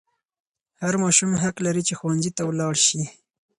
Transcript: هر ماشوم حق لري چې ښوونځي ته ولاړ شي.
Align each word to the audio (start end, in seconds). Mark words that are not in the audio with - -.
هر 0.81 0.93
ماشوم 1.03 1.31
حق 1.43 1.55
لري 1.65 1.83
چې 1.87 1.93
ښوونځي 1.99 2.31
ته 2.37 2.41
ولاړ 2.45 2.73
شي. 2.85 3.01